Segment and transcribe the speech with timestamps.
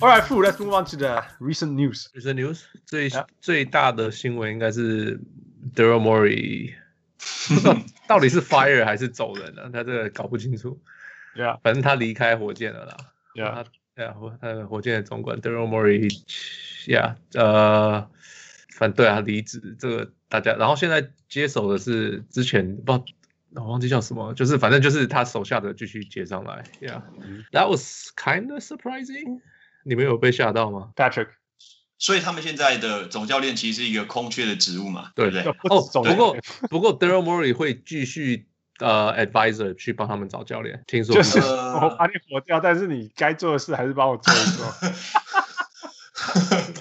[0.00, 0.42] All right, fool.
[0.42, 2.08] Let's move on to the recent news.
[2.14, 3.10] Recent news 最
[3.40, 5.18] 最大的新闻应该是
[5.74, 6.74] Daryl Morey，
[7.48, 10.80] 不知道到底是 fire 还是走人了，他这个搞不清楚。
[11.34, 12.96] Yeah，反正他离开火箭了啦。
[13.34, 13.64] Yeah，
[13.94, 18.10] 对啊，火呃火箭的总管 Daryl Morey，Yeah，呃，
[18.74, 23.04] 反对啊，离职这个大家，然后现在接手的是之前不知道。
[23.54, 29.40] 我忘记叫什么，就是反正就是他手下的继续接上来，Yeah，that was kind of surprising。
[29.83, 31.27] 你们有被吓到吗，Patrick？
[31.97, 35.41] 所以他们现在的总教练其实是一个空缺的职务嘛，对不对？
[35.69, 36.35] 哦， 不过
[36.69, 38.47] 不过 Daryl Morey 会继续
[38.79, 44.65] 呃 advisor 去帮他们找教练，听说就是我把你火掉，但是你该做的事还是帮我做一做。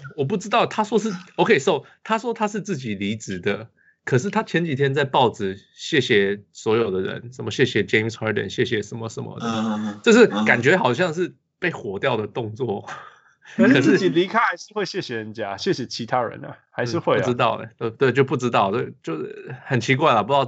[0.16, 3.68] 我不知道，他说是 OK，so 他说他是自己离职的。
[4.02, 12.88] 可是他前几天在报纸谢谢所有的人，什么谢谢 James Harden，谢谢什么什么的，就是感觉好像是被火掉的动作。
[13.56, 17.18] 可是自己离开还是会谢谢人家，谢谢其他人啊，还是会、啊。
[17.18, 20.44] 不知道的，对对，就不知道，对，就是很奇怪了，不知道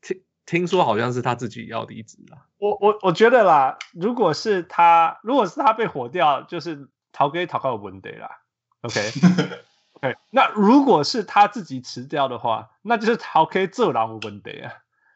[0.00, 2.38] 听听说好像是他自己要离职了。
[2.58, 8.40] 我我我觉得啦，如果是他，如果是他被火掉，就是逃给逃靠问题啦。
[8.80, 9.00] OK。
[9.96, 14.70] OK，那如果是他自己辞掉的话，那就是逃可以这狼问题啊！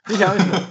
[0.08, 0.62] 你想想，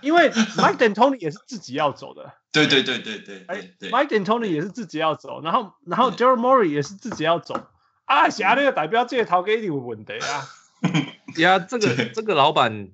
[0.00, 7.54] 因为 Mike D'Antoni 也是自己要走的，对对对对对，哎，Mike D'Antoni 也是自己要走，然后然后 Daryl Morey 也是自己要走，
[8.04, 10.46] 啊，下那个代表这个逃给你问题啊！
[11.36, 12.88] 呀，这个这个老板，嗯，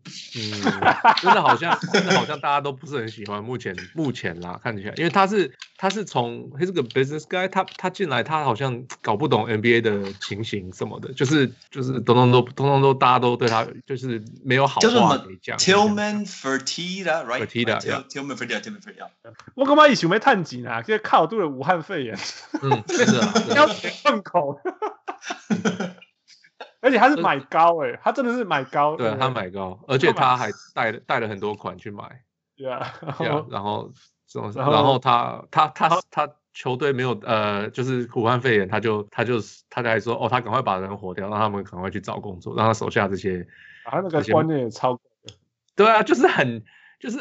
[1.22, 3.42] 真的好像真的好像大家都不是很喜欢。
[3.42, 15.58] 目前目前啦，看起来，因为他是他是从他是个 business guy，他他进来他好像搞不懂 NBA 的情形什么的，就是就是通通都通通都大家都对他就是没有好话可以讲。
[15.58, 19.08] Tillman Fertitta，right？Fertitta，Tillman Fertitta，Tillman Fertitta。
[19.54, 20.82] 我干嘛以前没探紧啊？
[20.82, 22.18] 现在靠都是武汉肺炎，
[22.62, 24.58] 嗯，是啊，要 填洞口。
[26.80, 32.22] 而且他是买高哎、欸，他真的是买高，对，他买高，而且他还带了带了很多款去买，
[32.56, 32.94] 对啊，
[33.50, 33.90] 然后
[34.28, 43.44] 这种，然后他他他他球队没有呃，就是武汉肺炎，他就他就他就还说哦，他赶快把人火掉，让他们赶快去找工作，让他手下这些，
[43.84, 45.00] 他那个观念也超的，
[45.74, 46.62] 对啊，就是很
[47.00, 47.18] 就是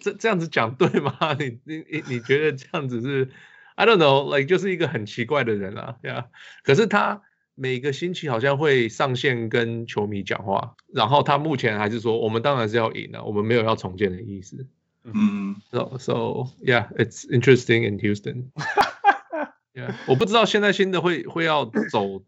[0.00, 1.14] 这这样子讲对吗？
[1.38, 3.30] 你你你你觉得这样子是
[3.74, 6.24] ，I don't know，like 就是一个很奇怪的人啊，对啊，
[6.62, 7.20] 可是他。
[7.60, 14.64] 每个星期好像会上线跟球迷讲话，然后他目前还是说，我们当然是要赢的，我们没有要重建的意思。
[15.02, 16.12] 嗯，so so
[16.62, 18.50] yeah, it's interesting in Houston.
[19.74, 22.22] Yeah，我不知道现在新的会会要走，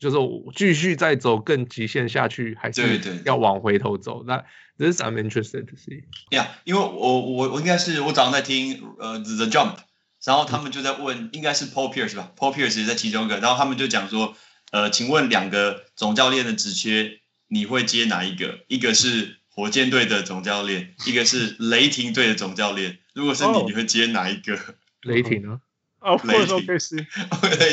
[0.00, 0.16] 就是
[0.56, 4.24] 继续再走更极限下去，还是要往回头走？
[4.26, 4.44] 那
[4.78, 6.04] this I'm interested to see.
[6.30, 9.76] Yeah，因为我我我应该是我早上在听呃 The Jump，
[10.24, 14.34] 然后他们就在问，嗯、应该是 Paul Pierce 吧？Paul Pierce 也在其中一个，然后他们就讲说。
[14.72, 18.60] 呃，请问两个总教练的职缺，你会接哪一个？
[18.68, 22.98] 一个是火箭队的总教练，一个是雷霆队的总教练。
[23.14, 24.58] 如果是你，你会接哪一个？
[25.02, 25.60] 雷霆呢？
[26.00, 26.66] 哦，雷霆。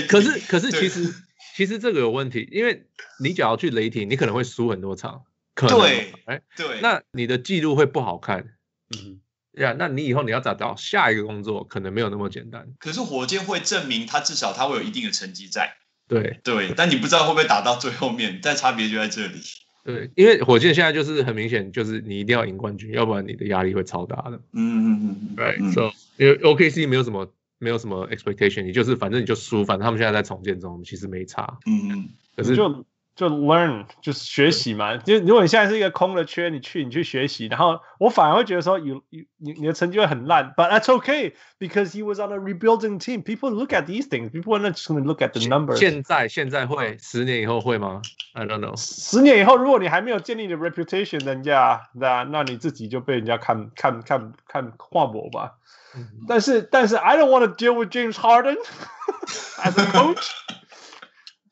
[0.07, 1.13] 可是，可是，其实，
[1.55, 2.87] 其实这个有问题，因为
[3.19, 5.23] 你只要去雷霆，你可能会输很多场。
[5.55, 5.79] 可能。
[5.79, 6.13] 对。
[6.25, 6.79] 哎，对。
[6.81, 8.55] 那你的记录会不好看。
[8.95, 9.19] 嗯。
[9.53, 12.73] 呀，那你以后你要找到下一个工作，可能没有那么简单。
[12.79, 15.75] 可是火箭会证明他至少他会有一定的成绩在。
[16.13, 19.39] 对对，但你不知道会不会打到最后面，但差别就在这里。
[19.83, 24.39] 对，因为火箭现在就是很明显，就是你一定要赢冠军，要不然你的压力会超大的。
[24.53, 27.29] 嗯嗯嗯，对，so 因为 OKC 没有什么
[27.59, 31.57] 没有什么 expectation，你就是反正你就输，反正他们现在在重建中，其实没差。
[31.65, 32.85] 嗯嗯，可是就。
[33.16, 43.24] 就 learn 就是学习嘛，就如果你现在是一个空的缺，你去你去学习，然后我反而会觉得说，有有你你的成绩会很烂，but that's okay because he was on a rebuilding team.
[43.24, 44.30] People look at these things.
[44.30, 45.78] People are not just going to look at the numbers.
[45.78, 48.02] 现在现在会，十年以后会吗？
[48.34, 48.76] I don't know.
[48.76, 55.54] 十年以后，如果你还没有建立你的 reputation，人家那那你自己就被人家看看看看跨博吧。
[55.96, 58.58] 嗯、但是但是，I don't want to deal with James Harden
[59.56, 60.30] as a coach.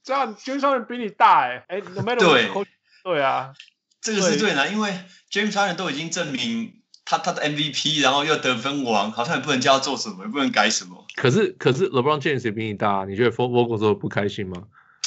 [0.04, 2.68] 这样，James Harden 比你大哎、欸，哎，no matter what，
[3.04, 3.54] 对啊，
[4.02, 4.92] 这个是对的，因为
[5.32, 11.06] James Harden 都已经证明他他的 MVP，然后又得分王，好像也不能叫他做什么，也不能改什么。
[11.16, 14.64] 可是可是 LeBron James 也比你大，你觉得 Vogel 说不开心吗？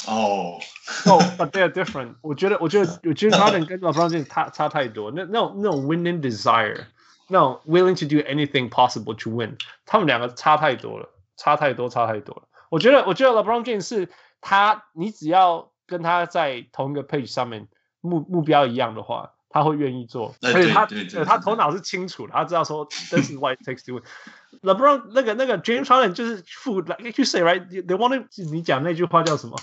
[0.07, 0.59] 哦，
[1.05, 2.15] 哦，but they are different。
[2.21, 6.85] 我觉得我觉得 James Harden 跟 LeBron James 差差太多，那那种那种 winning desire，
[7.27, 12.43] 那种 willing to do anything possible to win，他们两个差太多了，差太多，差太多了。
[12.69, 14.07] 我觉得我觉得 LeBron James 是。
[14.47, 17.67] 他，你只要跟他在同一个 page 上面
[17.99, 24.03] 目目标一样的话，他会愿意做，对而且他对对对他头脑是清楚的，他知道说 this is what it takes to win。
[24.61, 29.57] LeBron 那个那个 James Harden 就是负，like you say right they want to 你讲那句话叫什么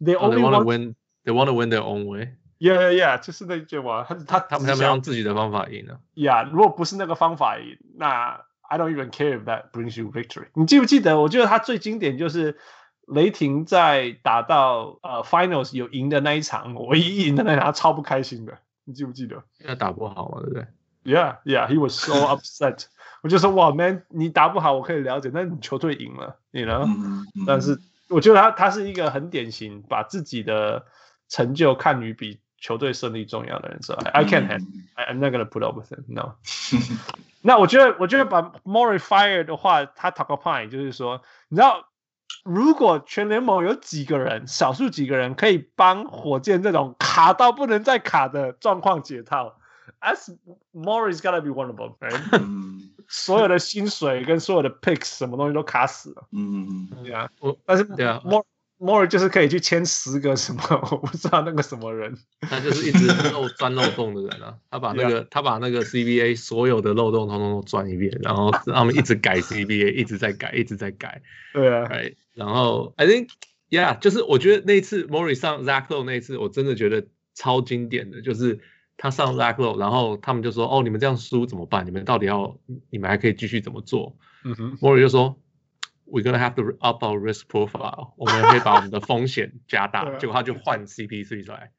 [0.00, 0.94] ？They Oh, only want to win.
[1.24, 2.36] They want to win their own way.
[2.58, 6.00] yeah yeah yeah 就是那句话，他他他们他们用自己的方法赢了。
[6.14, 10.46] Yeah，如果不是那个方法赢，那 I don't even care if that brings you victory。
[10.54, 11.20] 你记不记得？
[11.20, 12.56] 我觉得他最经典就是
[13.06, 18.58] 雷霆在打到呃 Finals 有赢的那一场，唯一赢的那一场，他超不开心的。
[18.84, 20.66] 你记不记得因为打不好嘛，对不对
[21.04, 22.84] ？？Yeah, yeah, he was so upset。
[23.22, 26.86] 我就说哇，Man，你打不好我可以了解，但是你球队赢了，你 you 呢
[27.46, 30.86] 但是我觉得他他是一个很典型，把自己的
[31.28, 33.82] 成就看于比球队胜利重要的人。
[33.82, 34.66] So I, I can't handle.
[34.94, 36.04] I, I'm not gonna put up with it.
[36.06, 36.34] No.
[37.42, 41.88] 那我觉得，我觉得把 Murray fire 的话，他 talk a point 就是说，你知道，
[42.44, 49.56] 如果全联盟有几个人，少数几个人可以帮火箭这种卡到不能再卡的状况解套
[50.00, 50.36] ，as
[50.72, 58.20] Murray's gotta be one of them， 所有的薪水跟所有的 picks 什么东西都卡死了，嗯对啊，我但是对啊。
[58.24, 58.44] Mor
[58.78, 60.62] Murray 就是可以去签十个什么，
[60.92, 62.14] 我不知道那个什么人。
[62.40, 71.22] 他就是一直漏钻漏洞的人啊， 他把那个他把那个 CBA 所有的漏洞通通都钻一遍，然后让 他们一直改 CBA，一直在改，一直在改，
[71.54, 72.14] 对啊，right？
[72.34, 73.28] 然后 I think
[73.70, 78.60] yeah，就是我觉得那一次 Murray 上 Zach Lowe 那一次，我真的觉得超经典的，就是
[78.98, 81.86] 他上 Zach Lowe，然后他们就说哦，你们这样输怎么办？
[81.86, 82.58] 你们到底要
[82.90, 85.40] 你们还可以继续怎么做嗯哼，？Murray 就说。
[86.06, 90.08] We're gonna have to up our risk profile，我们可以把我们的风险加大。
[90.18, 91.72] 结果他就换 C P C 出来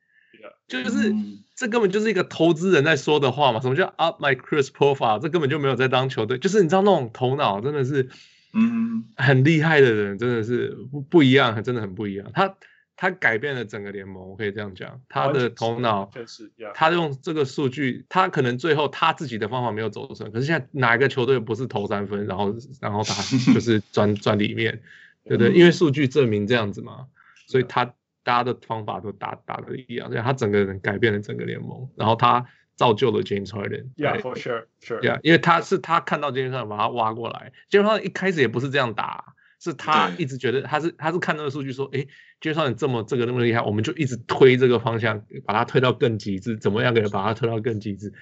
[0.68, 3.60] 就是嗯这根本就是一个投资人在说的话嘛。
[3.62, 5.20] 什么叫 up my risk profile？
[5.20, 8.10] 这根本就没有在当球队，就是你知道那种头脑真的是
[8.54, 12.30] 嗯很厉害的人，真的是不不一样，真的很不一样。
[12.34, 12.56] 他
[12.98, 16.10] 他改变了整个联盟，我可以这样讲，他的头脑。
[16.58, 23.14] ，Yeah，他用这个数据，他可能最后他自己的方法没有走成，可是现在哪一个球队不是投三分，然后然后他
[23.54, 24.82] 就是钻钻里面，
[25.24, 25.54] 对不对？
[25.54, 27.06] 因为数据证明这样子嘛，
[27.46, 27.86] 所以他
[28.24, 32.44] 大家的方法都打打的一样，所以他整个人改变了整个联盟，然后他
[32.76, 33.86] 造就了 James Harden。
[33.96, 35.02] Yeah，for sure，sure。
[35.02, 42.06] Yeah，因为他是他看到 James Harden 把他挖过来，James Harden 一开始也不是这样打，是他一直觉得他是他是看那个数据说，哎
[42.42, 48.14] James Harden 这么这个那么厉害，我们就一直推这个方向，把它推到更极致，怎么样可以把它推到更极致？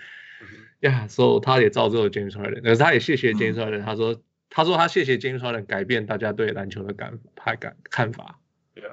[0.82, 8.40] 呀，所以他也造就了 James Harden，可是他也谢谢 James Harden，、他说他说他谢谢 James Harden 改变大家对篮球的感派感看法。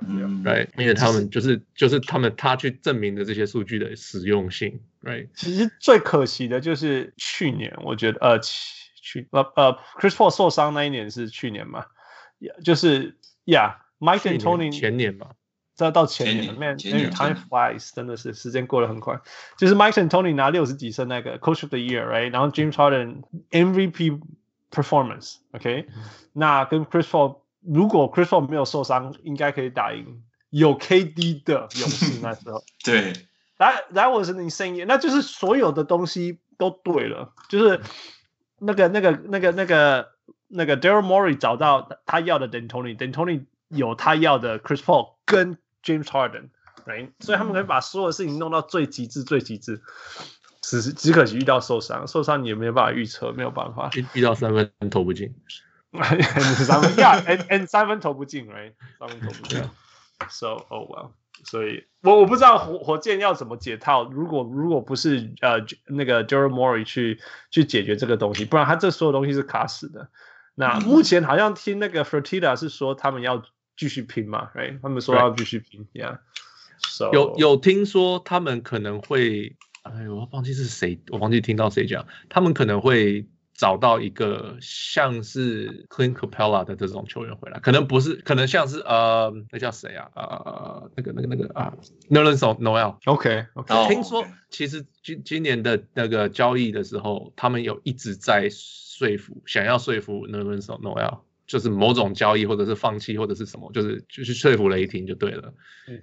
[0.08, 0.68] 嗯，right？
[0.78, 5.28] 因为他们就是就是他们他去证明的这些数据的实用性，right？
[5.34, 11.84] 其实最可惜的就是去年，我觉得呃去去呃呃 Chris Paul 受伤那一年是去年嘛，
[12.64, 15.28] 就是 Yeah，Mike and Tony 前年吧，
[15.74, 19.20] 再到前年前年，Man，前年 time flies，真的是时间过得很快。
[19.56, 22.30] 就是 Mike and Tony 拿六十几胜那个 Coach of the Year，right？
[22.30, 24.20] 然后 James Harden MVP
[24.70, 25.86] performance，OK？、
[26.32, 32.62] 那跟 Chris Paul，如果 Chris Paul 没有受伤，应该可以打赢有 KD 的勇士那时候。
[32.84, 33.12] 对
[33.58, 37.80] ，That that was an insane year，那就是所有的东西都对了，就是
[38.58, 40.08] 那个那个那个那个
[40.54, 47.10] 那个 Daryl Morey 找到他要的 D'Antoni，D'Antoni 有他要的 Chris Paul 跟 James Harden，right？
[47.20, 49.80] 所以他们可以把所有事情弄到最极致最极致，
[50.60, 53.90] 只是只可惜遇到受伤，受伤你也没有办法预测，没有办法。
[53.94, 55.34] 遇遇到三分投不进，
[55.92, 58.74] 三分，Yeah，and and 三分投不进，right？
[58.98, 59.62] 三分投不进
[60.28, 61.12] ，so oh well。
[61.44, 70.08] 所以我我不知道火火箭要怎么解套，如果如果不是呃那个 Daryl Morey 去去解决这个东西，不然他这所有东西是卡死的。
[70.54, 73.42] 那嗯目前好像听那个 Fertitta 是说他们要
[73.76, 74.78] 继续拼嘛，right？
[74.82, 76.18] 他们说要继续拼，Yeah。
[76.88, 83.26] So 有有听说他们可能会，哎，我忘记是谁，我忘记听到谁讲，他们可能会
[83.62, 90.10] 找到一个像是 Clint Capella 的这种球员回来，可能不是，可能像是呃，那叫谁啊？
[90.16, 91.72] 呃，那个那个那个啊
[92.10, 92.96] Nerlens Noel。
[93.04, 105.52] OK OK，、哦听说其实今今年的那个交易的时候，他们有一直在说服，想要说服 Nerlens Noel，就是某种交易或者是放弃或者是什么，就是就是说服雷霆就对了。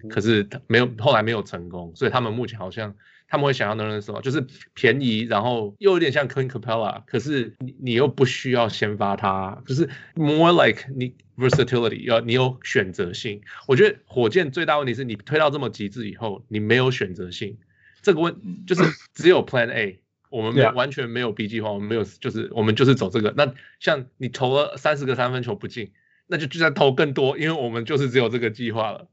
[0.10, 2.96] 可是他没有，后来没有成功，所以他们目前好像
[3.28, 13.42] 他们会想要能人什么，就是便宜，然后又有点像 Clint Capella，可是你你又不需要先发他，就是 more like 你 versatility，要你有选择性。
[13.68, 17.58] 我觉得火箭最大问题是你推到这么极致以后，你没有选择性，
[18.02, 20.02] 这个问嗯就是只有 Plan A。
[20.30, 23.34] 我们没.完全没有 B 计划，我们没有，就是我们就是走这个。
[23.36, 25.92] 那像你投了三十个三分球不进，
[26.28, 29.08] 那就就算投更多，因为我们就是只有这个计划了。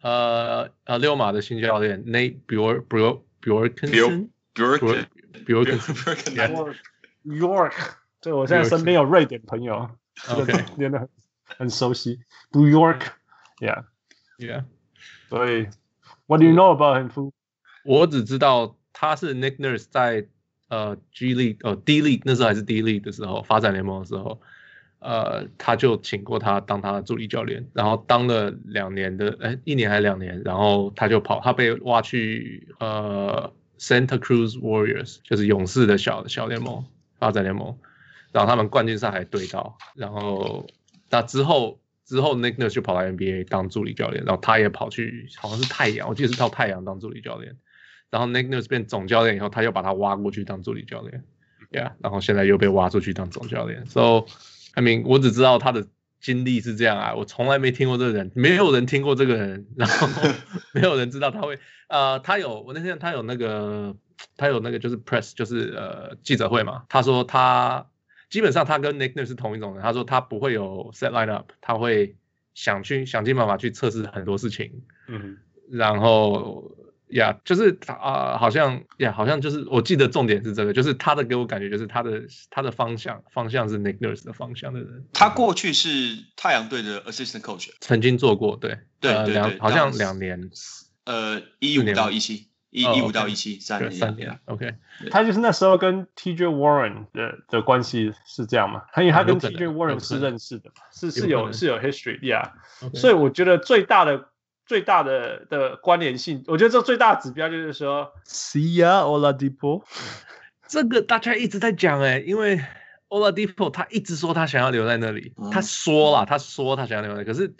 [0.00, 5.06] 呃呃，溜马的新教练 Nate Bjor Bjor Bjorkensen Bjork
[5.44, 6.52] Bjorkensen Yeah.
[6.52, 6.76] York,
[7.24, 7.74] York，
[8.20, 11.08] 对我现在身边有瑞典朋友，这个 OK 练得很
[11.58, 12.20] 很熟悉。
[12.52, 13.84] New York，yeah，
[14.43, 14.65] Yeah，
[15.29, 15.67] 所以
[16.27, 17.09] What do you know about him?
[17.09, 17.31] Fu?
[17.85, 20.27] 我只知道他是 Nick Nurse 在
[20.69, 24.41] 呃 G League 呃 D League 那时候还是 D League 的时候，发展联盟的时候，
[24.99, 36.85] 呃，他就请过他当他的助理教练，然后当了两年的，哎，一年还是两年，然后他就跑，他被挖去呃 Santa Cruz Warriors，就是勇士的小小联盟
[37.19, 37.77] 发展联盟，
[38.31, 40.67] 然后他们冠军赛还对到，然后
[41.09, 47.55] 那之后之后 Nick Nurse 就跑来 NBA 当助理教练，然后他也跑去好像是太阳，我记得是到太阳当助理教练，
[48.09, 51.23] 然后 Nick Nurse 变总教练以后，他又把他挖过去当助理教练
[51.71, 54.25] ，Yeah，然后现在又被挖出去当总教练，So。
[54.75, 55.85] I mean，我只知道他的
[56.19, 60.07] 经历是这样啊，我从来没听过这个人，没有人听过这个人，然后
[60.73, 63.95] 没有人知道他会，呃，他有我那天他有那个
[64.35, 67.85] 他有那个就是 press 就是呃记者会嘛，他说他
[68.33, 72.15] 基本上他跟 Nick Nurse 是同一种人，他说他不会有 set line up，他会
[72.55, 75.37] 想去想尽办法去测试很多事情，嗯，
[75.69, 76.75] 然后。
[77.09, 85.05] 呀，yeah, 就是他啊、呃，好像呀，yeah, 好像就是我记得重点是这个，就是他的给我感觉就是他的他的方向方向是 Nick Nurse 的方向的人。
[85.13, 90.49] 他过去是太阳队的 assistant coach，曾经做过，对对对对，两好像两年，
[91.03, 94.73] 呃，一五到一七，一一五到一七三年三年，OK。
[95.09, 98.81] 他就是那时候跟 TJ Warren 的的关系是这样嘛？
[98.97, 102.51] 因为他跟 TJ Warren 是认识的嘛，是是有是有 history，yeah，
[102.93, 104.29] 所以我觉得最大的。
[104.65, 109.83] 最大的的关联性，我觉得这最大的指标就是说，See ya Oladipo，
[110.69, 112.61] 这个大家一直在讲哎，因为
[113.09, 117.53] Oladipo 他一直说他想要留在那里，他说了，他说他想要留在那里，可是。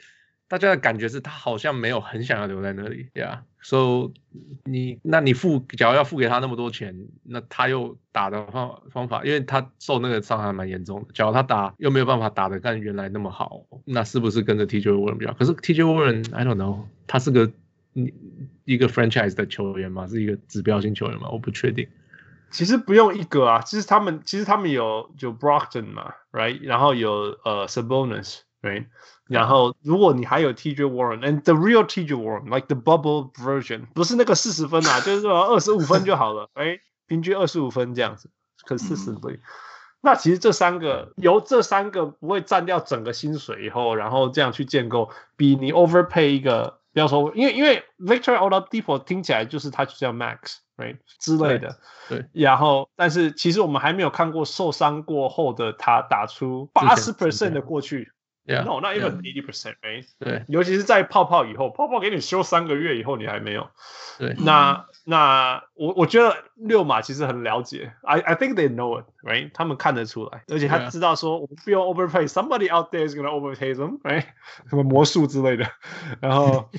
[0.53, 4.11] 大家的感觉是他好像没有很想要留在那里呀，yeah，so
[4.65, 15.33] 你那你付，假如要付给他那么多钱，那他又打的方方法，因为他受那个伤还蛮严重的，假如他打又没有办法打的跟原来那么好，那是不是跟着 TJ Warren 比较？
[15.33, 17.51] 可是 TJ Warren，I don't know，他是个
[17.93, 18.13] 你
[18.65, 21.87] 一个 franchise 的球员嘛，是一个指标性球员嘛，我不确定。
[22.51, 27.67] 其实不用一个啊，其实他们其实他们有就 brokton 嘛，right，然后有呃
[28.63, 28.85] Sabonis，right。
[29.27, 38.29] 然后，如果你还有 TJ Warren，and the real TJ Warren，like the bubble version，不是那个四十分啊， 就是说二十五分就好了，哎，平均二十五分这样子
[38.67, 39.39] ，consistently。
[40.01, 51.77] 那其实这三个由这三个不会占掉整个薪水以后，然后这样去建构，比你 overpay 一个，不要说，因为因为 Victor Oladipo 听起来就是他就叫 max，right 之类的，
[52.09, 52.19] 对。
[52.19, 58.11] 对然后，但是其实我们还没有看过受伤过后的他打出八十 percent 的过去。
[58.45, 60.05] Yeah, no, not even eighty percent, right?
[60.19, 63.69] 对，尤其是在泡泡以后，泡泡给你休三个月以后，你还没有。
[64.19, 69.49] 对，那那我我觉得六马其实很了解，I I think they know it, right?
[69.53, 74.25] 他们看得出来，而且他知道说我们不用 overpay, somebody out there is gonna overpay them, right?
[74.69, 75.65] 什么魔术之类的，
[76.19, 76.69] 然后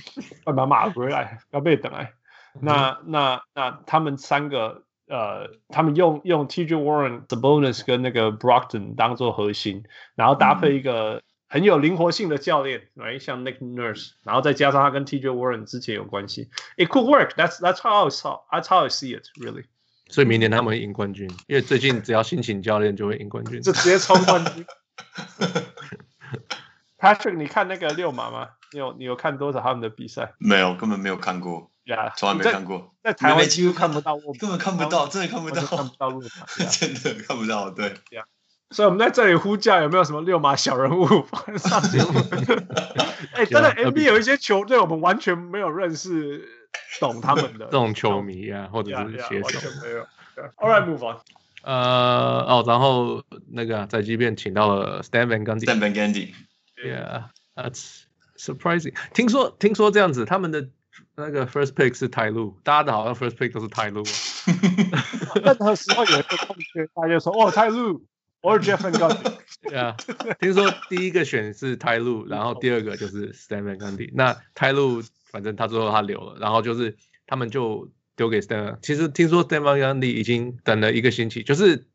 [0.45, 2.13] 要把马回来，要被等来。
[2.61, 11.23] 那那那他们三个呃，他们用用 TJ Warren、The Bonus 跟那个 Brockton 当做核心，然后搭配一个。
[11.49, 13.19] 很有灵活性的教练，，right？
[13.19, 17.35] 像 Nick Nurse，然后再加上他跟 TJ Warren 之前有关系，It could work.
[17.37, 18.41] That's that's how I saw.
[18.51, 19.65] That's how I see it, really.
[20.09, 24.65] 所以明年他们会赢冠军，因为最近只要新请教练就会赢冠军，就直接冲冠军。
[26.99, 28.49] Patrick，你看那个六马吗？
[28.73, 30.35] 你有你有看多少他们的比赛？
[30.39, 31.71] 没有，根本没有看过。
[31.85, 32.95] 呀，从来没看过。
[33.03, 36.11] 在台湾几乎看不到，我根本看不到，真的看不到，看不到
[36.71, 37.71] 真的看不到。
[37.71, 37.95] 对。
[38.71, 41.07] 所以我们在这里呼叫有没有什么六马小人物
[41.59, 42.21] 上节目？
[43.35, 46.49] 哎，真的 NBA 有一些球队我们完全没有认识，
[47.01, 50.07] 懂他们的这种球迷啊，或者是写手，完全没有。
[50.57, 51.19] All right, move on。
[51.63, 55.65] 呃，哦，然后那个在即便请到了 Stan Van Gundy。
[55.65, 56.35] Stan Van Gundy。
[56.77, 58.03] Yeah, that's
[58.37, 58.95] surprising。
[59.15, 60.69] 听说听说这样子，他们的
[61.15, 64.03] 那个 first pick 是泰路，大家的好像 first pick 都是泰路。
[65.43, 68.05] 任何时候有一个空缺，大家就说哦，泰路。
[68.45, 69.97] 或者 Jeff Van Gundy，对啊，
[70.39, 74.11] 听说第一个选是泰路，然后第二个就是 Stan Van Gundy。
[74.13, 76.95] 那泰路反正他最后他留了，然后就是
[77.27, 78.79] 他们就丢给 Stan。
[78.83, 81.87] 其实听说 Stan Van Gundy 已经等了一个星期，就是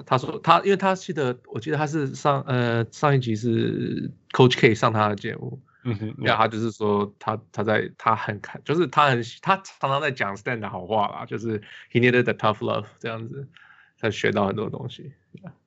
[0.05, 5.61] 他说他因为他记得我记得他是上呃上一集是 Coach K 上他的节目。
[5.87, 11.61] 嗯哼，然后他就是说他他在他很看，就是他很他常常在讲 Stan 的好话啦，就是
[11.91, 13.47] He needed the tough love 这样子，
[13.99, 15.13] 他学到很多东西。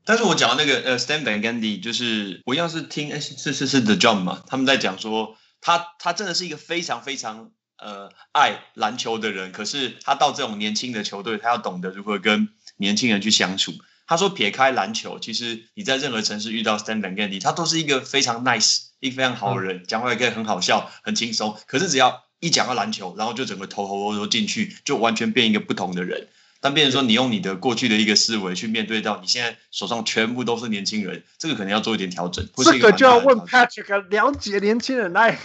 [0.04, 13.72] 但是我讲的那个呃 Stan Van Gundy，就是我要是听哎是是是 The Jump 嘛，他们在讲说他他真的是一个非常非常呃爱篮球的人，可是他到这种年轻的球队，他要懂得如何跟年轻人去相处。
[14.08, 18.87] 他说撇开篮球，其实你在任何城市遇到 Stan Van Gundy，他都是一个非常 nice。
[19.00, 21.56] 一个非常好的人，讲话也可以很好笑，很轻松。
[21.66, 26.28] 可是只要一讲到篮球，然后就整个头头都进去，就完全变一个不同的人。
[26.60, 32.48] 但变成说，你用你的过去的一个思维去面对到你现在手上全部都是年轻人，这个可能要做一点调整。
[32.56, 35.38] 这个就要问 Patrick，了解年轻人来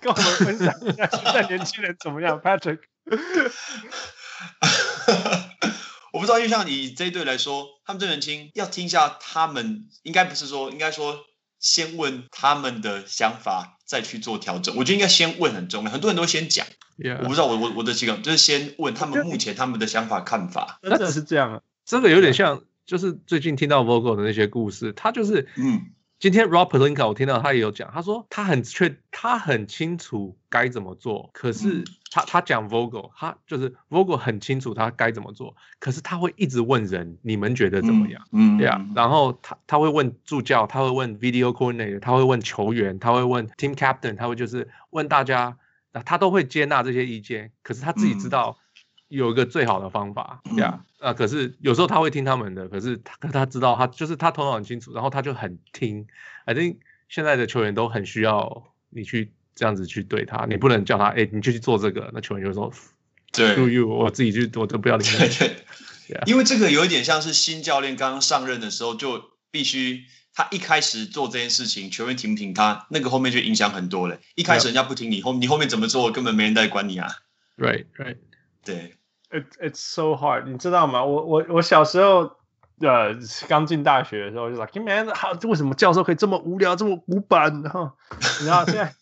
[0.00, 2.78] 跟我们分享一下现在年轻人怎么样， Patrick。
[6.14, 11.18] 我不知道，因为像你这一队来说，他们这年轻，要听一下他们，应该不是说，应该说。
[11.60, 14.76] 先问他们的想法，再去做调整。
[14.76, 16.66] 我觉得应该先问很重要，很多人都先讲。
[16.96, 17.18] Yeah.
[17.22, 20.78] 我不知道我，我我我的情况就是先问他们目前他们的想法看法。
[20.82, 25.90] 真的是这样啊，这个有点像，就是最近听到 Vogel 的那些故事，他就是嗯。
[26.20, 38.22] 今天 Rob Pelinka 我听到他也有讲，他说他很确，他很清楚该怎么做，可是他他讲 Vogel，他就是 Vogel 很清楚他该怎么做，可是他会一直问人，你们觉得怎么样？
[38.32, 45.56] 嗯，对啊，然后他他会问助教，他会问 Video Coordinator，他会问球员，他会问 Team Captain，他会就是问大家，
[46.04, 48.58] 他都会接纳这些意见，可是他自己知道。
[49.08, 56.06] 有一个最好的方法，对啊，啊，可是有时候他会听他们的，可是他他知道他就是他头脑很清楚，然后他就很听。
[56.44, 56.76] I think
[57.08, 62.72] 现在的球员都很需要你去这样子去对他，你不能叫他，哎，你就去做这个，那球员就说，
[63.32, 65.18] 对，Do you，我自己去，我都不要理你。
[65.18, 65.56] 对，
[66.26, 74.18] 因为这个有一点像是新教练刚刚上任的时候，就必须他一开始做这件事情，球员听不听他，那个后面就影响很多了。
[74.36, 77.08] 一开始人家不听你，后你后面怎么做，根本没人在管你啊。
[77.56, 78.18] Right, right，
[78.64, 78.94] 对。
[79.30, 81.04] It it's so hard，你知道吗？
[81.04, 82.38] 我我我小时候
[82.80, 83.14] 呃
[83.46, 87.60] 刚进大学的时候就说，Man，好，为什么教授可以这么无聊，这么古板？
[87.62, 87.92] 然后，
[88.46, 88.94] 然后现在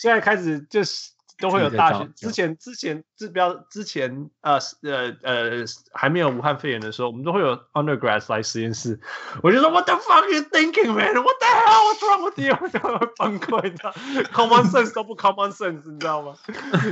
[0.00, 1.10] 现在开始就是。
[1.40, 9.00] 都会有大学之前之前治标之前呃呃呃还没有武汉肺炎的时候，我们都会有 undergrads 来实验室。
[9.42, 11.14] 我就说 What the fuck are you thinking, man?
[11.14, 11.80] What the hell?
[11.86, 12.54] What's wrong with you?
[12.60, 13.90] 我就会崩溃，你知道
[14.34, 16.34] ？Common sense 都不 common sense，你知道吗？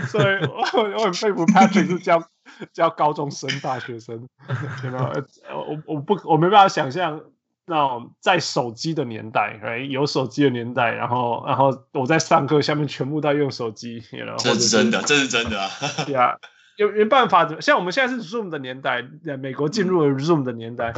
[0.09, 0.61] 所以我
[0.97, 2.27] 我很佩服 Patrick 是教
[2.73, 5.13] 教高中生、大学生，你知道？
[5.53, 7.21] 我我不我没办法想象。
[7.69, 15.69] 那种在手机的年代，哎，有手机的年代，然后，然后我在上课，下面全部在用手机，然后这是真的，这是真的啊！
[16.07, 16.37] 对啊，
[16.77, 17.61] 有没办法？
[17.61, 19.05] 像我们现在是 Zoom 的年代，
[19.39, 20.93] 美国进入了 Zoom 的年代，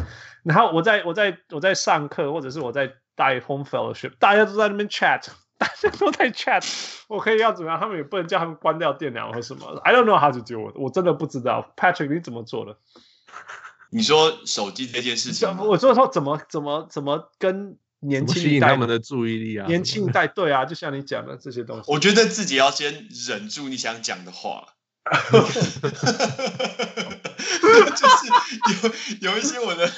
[0.45, 5.27] 然后我在我在我在上课，或者是我在带 Home Fellowship，大家都在那边 chat，
[5.59, 6.65] 大家都在 chat，
[7.09, 7.81] 我可以要怎么样？
[7.81, 11.73] 他们也不能叫他们关掉电脑或什么，I don't know how to do it，我真的不知道。
[11.77, 12.77] Patrick，你怎么做的？
[13.91, 19.67] 你说手机这件事情，我说说怎么怎么怎么跟年轻吸引他们的注意力啊？
[19.67, 24.65] 年轻一代对啊，就像你讲的这些东西，我觉得自己要先忍住你想讲的话，
[27.91, 28.27] 就是
[29.21, 29.91] 有有一些我的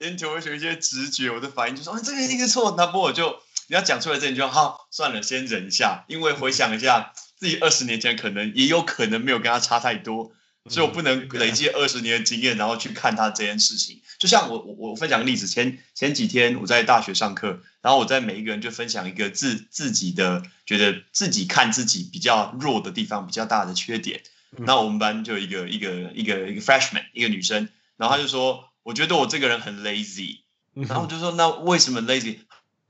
[0.00, 3.36] 研究会有一些直觉，我的反应就说啊，这个一定是错，那不我就
[3.68, 10.32] 你要讲出来这，你就好算了，先忍一下，因为回想一下自己二十年前可能也有可能没有跟他差太多。
[10.68, 14.00] 所以我不能累积二十年的经验，然后去看他这件事情。
[14.18, 24.22] 就像我我我分享个例子，前前几天我在大学上课，然后我在每一个人就分享一个自自己的觉得自己看自己比较弱的地方，比较大的缺点。
[24.56, 30.38] 那我们班就有一个一个一个一个 freshman 一个女生，然后她就说，我觉得我这个人很 lazy，
[30.74, 32.38] 然后我就说，那为什么 lazy？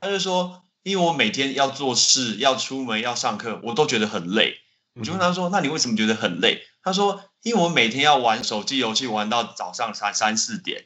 [0.00, 4.56] 她就说，因为我每天要做事，要出门，要上课，我都觉得很累。
[4.98, 6.62] 我就问他说，那你为什么觉得很累？
[6.82, 7.22] 他说。
[7.44, 10.84] 因为我每天要玩手机游戏，玩到早上三三四点，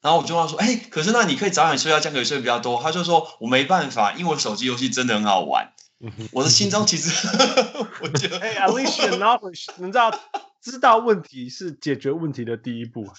[0.00, 5.70] 然后我就问他说：“哎，可是那你可以早点睡觉，这样可以睡比较多。”他就说：“我没办法，因为我手机游戏真的很好玩。”
[6.32, 7.28] 我的心中其实，
[8.00, 10.18] 我觉得，哎，at least you knowledge，你知道，
[10.62, 13.04] 知道问题是解决问题的第一步。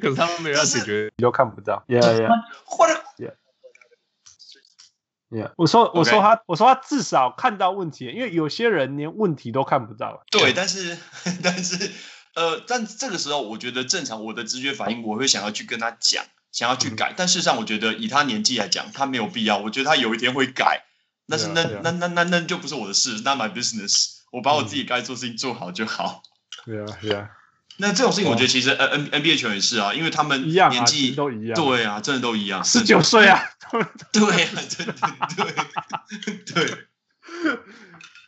[0.00, 1.82] 可是他们没有要解决，你都看不到。
[1.88, 2.28] Yeah, yeah.
[2.66, 3.32] 或者，Yeah,
[5.30, 5.52] yeah.
[5.56, 10.22] 我说，我说他，我说他至少看到问题，因为有些人连问题都看不到。
[10.30, 10.96] 对，但是，
[11.42, 11.90] 但是，
[12.34, 17.14] 呃，但这个时候，我觉得正常，我的直觉反应，我会想要去跟他讲，想要去改。
[17.16, 19.58] 但事实上，我觉得以他年纪来讲，他没有必要。
[19.58, 20.84] 我觉得他有一天会改。
[21.30, 26.22] 但是那那那那那就不是我的事，那 my business，我把我自己该做的事情做好就好。
[26.64, 27.28] 对啊，对啊。
[27.78, 31.54] 那这种事情，我觉得其实 N N B A 球员也是啊，因为他们年纪都一样。
[31.54, 32.62] 对啊，真的都一样。
[32.64, 33.40] 十九岁啊。
[34.12, 34.94] 对啊，真的
[35.36, 36.78] 对对。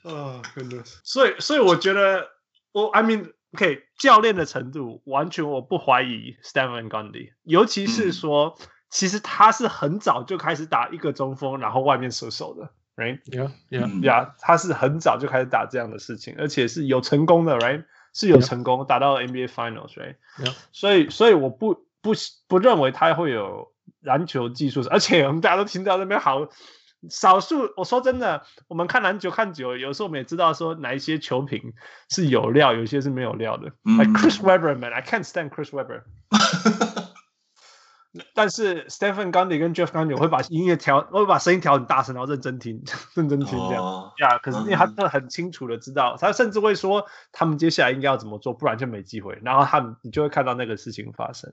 [0.15, 0.83] 啊，真的。
[1.05, 2.29] 所以，所以我觉得，
[2.73, 8.57] 我 I mean，OK，教练的程度完全我不怀疑 Stan Van Gundy，尤其是说，
[8.89, 12.71] 其实他是很早就开始打一个中锋，然后外面射手的。
[12.97, 13.23] Right?
[13.25, 14.33] Yeah, yeah, yeah.
[14.41, 17.85] 他是很早就开始打这样的事情，而且是有成功的，Right?
[18.12, 20.16] 是有成功.打到 NBA Finals，Right?
[20.38, 20.55] Yeah.
[20.73, 22.12] 所以，所以我不不
[22.49, 26.49] 不认为他会有篮球技术，而且我们大家都听到那边好
[27.09, 27.73] 少数。
[27.77, 31.73] 我说真的，我们看篮球看久了，有时候我们也知道说哪一些球评
[32.09, 33.73] 是有料，有些是没有料的。
[33.83, 33.99] Mm.
[34.03, 36.03] Like Chris Webber, man, I can't stand Chris Webber.
[38.35, 42.83] 但是 Stephen Gundy 跟 Jeff Gundy 我会把音乐调，我会把声音调很大声，然后认真听，
[43.14, 44.12] 认真听这样。
[44.18, 49.38] 呀、oh, 可是因为他真的很清楚的知道，嗯、他甚至会说他们接下来应该要怎么做，不然就没机会。
[49.42, 51.53] 然后他们你就会看到那个事情发生。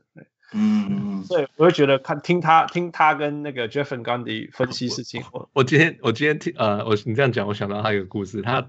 [0.54, 1.24] 嗯嗯。
[1.24, 5.24] 所以我会觉得看听他听他跟那个 Jeff Gundy 分析事情。
[5.32, 8.42] 我我今天我今天听呃，我你这样讲，我想到他一个故事。
[8.42, 8.68] 他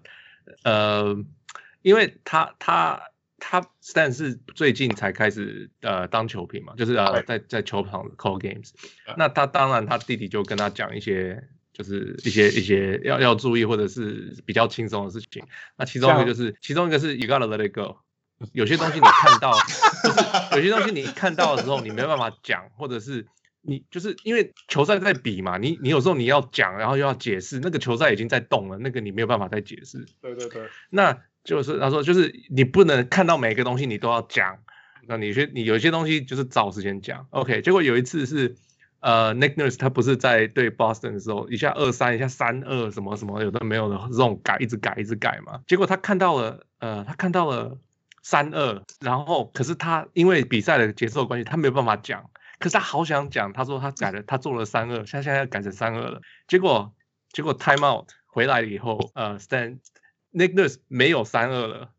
[0.63, 1.17] 呃，
[1.81, 3.01] 因为他他。
[3.41, 8.71] 他 Stan 是最近才开始呃当球评嘛，就是呃在在球场 call games。
[9.17, 15.45] 那他当然他弟弟就跟他讲一些就是一些一些要要注意或者是比较轻松的事情。
[15.77, 17.99] 那其中一个就是其中一个是 You gotta let it go。
[18.53, 23.27] 有些东西你看到，就是有些东西你看到的时候你没办法讲，或者是
[23.63, 30.05] 你就是因为球赛在比嘛，你你有时候你要讲，然后又要解释，那个球赛已经在动了，那个你没有办法再解释。
[30.21, 30.69] 对对对。
[30.91, 31.23] 那。
[31.49, 34.59] 就是他说，就是你不能看到每个东西你都要讲，
[35.07, 37.27] 那你去你有些东西就是找时间讲。
[37.31, 38.55] OK，结果有一次是
[39.01, 45.61] 呃，Nick Nurse 他不是在对 Boston 的时候，一下二三，一下三二，什么什么有的没有的这种改，一直改一直改嘛。
[45.67, 47.79] 结果他看到了，呃，他看到了
[48.23, 52.29] 三二，然后可是他因为比赛的节奏关系，他没有办法讲。
[52.59, 56.21] 可是他好想讲，他说他改了，他做了三二，现在现在改成三二了。
[56.47, 56.93] 结果
[57.33, 59.79] 结果 Time Out 回来了以后，呃，stand。
[60.33, 61.91] Nick Nurse 没有三二了，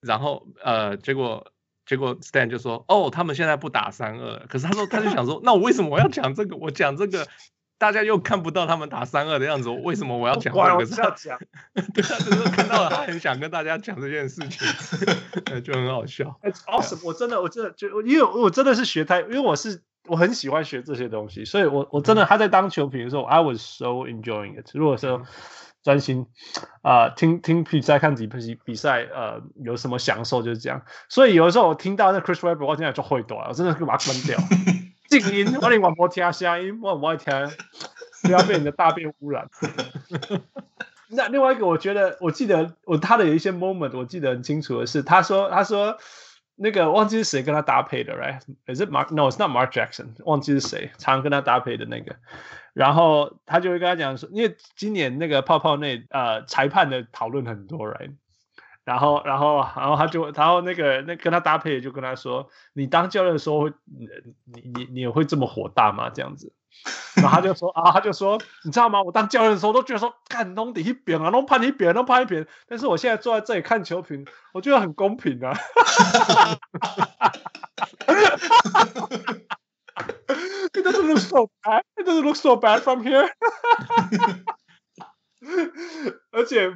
[0.00, 1.52] 然后呃，结果
[1.86, 6.56] 结果 Stan 就说，哦，他们现在不打三二，可是他说他就想说， 那我为什么我要讲这个？
[6.56, 7.26] 我讲这个，
[7.76, 10.86] 大家又看不到他们打三二的样子，我为什么我要讲这个？
[11.92, 14.66] 对，他就是看到了，他很想跟大家讲这件事情，
[15.62, 16.38] 就很好笑。
[16.42, 17.04] It's awesome！
[17.04, 24.70] 我真的，我真的就因为我真的是学太，因为我是我很喜欢学这些东西，所以我我真的他在当球评的时候，I was so enjoying it。
[24.72, 25.22] 如果说
[25.84, 26.26] 专心
[26.82, 30.82] 啊、呃，听听比赛，看几比比赛，呃，有什么享受就是这样。
[31.10, 34.38] 所以有的时候我听到那 Chris Webber，我现在就会短，我真的会把它关掉，
[35.10, 37.32] 静音，我连广播听声音，我不爱听，
[38.22, 39.46] 不要被你的大便污染。
[41.10, 45.98] 那另外一个，我觉得我记得我他的有一些 moment，我记得很清楚的是，他说他说
[46.56, 52.16] 那个忘记是谁跟他搭配的，right？Is it Mark？No，it's not Mark Jackson，忘记是谁常跟他搭配的那个。
[52.74, 58.18] 然后他就会跟他讲说，因为今年那个泡泡内呃裁判的讨论很多人，
[58.84, 64.08] 然后然后然后他就然后那个那跟他搭配就跟他说，你当教练的时候，你
[64.44, 66.10] 你你你也会这么火大吗？
[66.10, 66.52] 这样子，
[67.14, 69.00] 然后他就说 啊，他就说，你知道吗？
[69.02, 75.56] 我当教练的时候都觉得说，干弄你一边啊，弄判一边，弄判一边，但是我现在坐在这里看球评，我觉得很公平啊。
[80.73, 81.83] It doesn't look so bad.
[81.97, 83.29] It doesn't look so bad from here.
[86.31, 86.69] 而且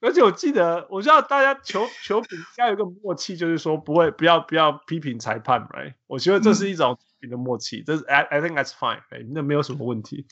[0.00, 5.94] 而且我记得，我知道大家球球评应该有一个默契，就是说不会不要不要批评裁判，right？
[6.06, 9.26] 我觉得这是一种评的默契，这是 I I think that's fine，right？
[9.32, 10.26] 那没有什么问题。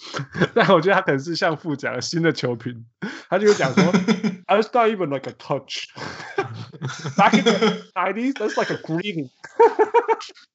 [0.55, 2.87] 但我觉得他可能是像副讲新的球评，
[3.29, 3.83] 他就会讲说，
[4.47, 5.87] It's not even like a touch.
[7.17, 7.53] Back in the
[7.95, 9.31] nineties, that's like a greeting.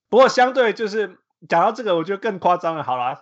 [0.10, 1.18] 不过相对就是。
[1.47, 2.83] 讲到这个，我觉得更夸张了。
[2.83, 3.21] 好啦，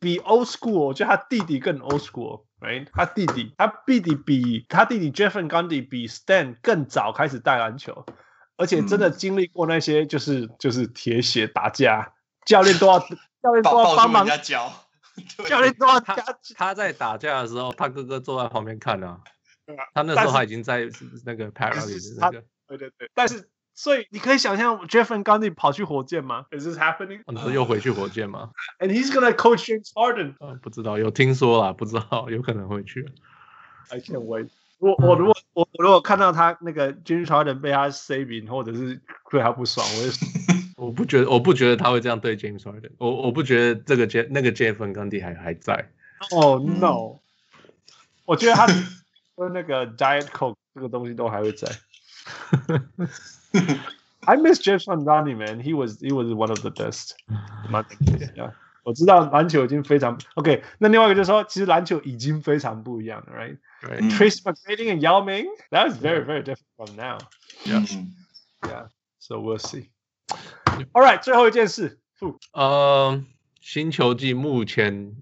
[0.00, 2.88] 比 old school，我觉得他弟弟更 old school，right？
[2.92, 8.04] 他弟弟，他弟弟比他弟弟 Jeff Van Gundy 比 Stan 更早开始带篮球，
[8.56, 12.14] 而且真的经历过那些就是就是铁血打架
[12.46, 14.72] 教练都要教练都要帮忙教，
[15.46, 16.16] 教练都要 他
[16.56, 19.20] 他在打架的时候，他哥哥坐在旁边看呢、啊。
[19.94, 20.88] 他那时候他已经在
[21.24, 22.42] 那个 Paris 那个。
[22.66, 23.48] 对对对，但是。
[23.74, 27.22] 所以你可以想象 Jeff Van Gundy 跑去火箭吗？Is this happening？
[27.26, 30.34] 你说又回去火箭吗？And he's gonna coach James Harden？
[30.40, 33.08] 嗯，不知道，有听说啦，不知道，有可能会去。
[33.90, 34.48] I can't wait。
[34.78, 42.90] 我我如果我如果看到他那个 James Harden 被他 saving，或者是对他不爽，我就我不觉得，我不觉得他会这样对 James Harden。
[42.98, 45.90] 我我不觉得这个 Jeff 那个 Jeff Van Gundy 还还在。
[46.30, 47.20] Oh no！
[48.24, 48.66] 我觉得他
[49.36, 51.68] 跟那个 Diet Coke 这个东西都还会在。
[54.25, 55.59] I miss Jeff Van Gundy, man.
[55.59, 57.15] He was he was one of the best.
[58.35, 58.53] Yeah.
[58.83, 60.63] 我知道篮球已经非常 OK。
[60.79, 63.57] 那另外一个就是说，其实篮球已经非常不一样了，right?
[63.81, 64.09] Right.
[64.11, 67.19] Trace McGrady and Yao Ming, that is very very different from now.
[67.65, 67.85] Yeah.
[68.63, 68.87] Yeah.
[69.19, 69.89] So we'll see.
[70.93, 71.99] All right，最后一件事。
[72.53, 73.23] 呃，
[73.61, 75.15] 新球季目前